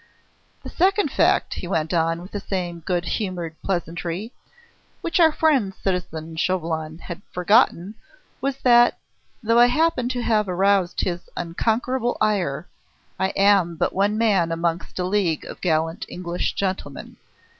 "The 0.63 0.69
second 0.69 1.11
fact," 1.11 1.53
he 1.53 1.67
went 1.67 1.93
on 1.93 2.23
with 2.23 2.31
the 2.31 2.39
same 2.39 2.79
good 2.79 3.05
humoured 3.05 3.53
pleasantry, 3.61 4.33
"which 5.01 5.19
our 5.19 5.31
friend 5.31 5.75
citizen 5.75 6.37
Chauvelin 6.37 6.97
had 6.97 7.21
forgotten 7.31 7.93
was 8.41 8.57
that, 8.63 8.97
though 9.43 9.59
I 9.59 9.67
happen 9.67 10.09
to 10.09 10.23
have 10.23 10.49
aroused 10.49 11.01
his 11.01 11.29
unconquerable 11.37 12.17
ire, 12.19 12.65
I 13.19 13.27
am 13.35 13.75
but 13.75 13.93
one 13.93 14.17
man 14.17 14.51
amongst 14.51 14.97
a 14.97 15.03
league 15.03 15.45
of 15.45 15.61
gallant 15.61 16.07
English 16.09 16.53
gentlemen. 16.53 17.17